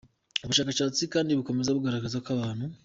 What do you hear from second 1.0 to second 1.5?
kandi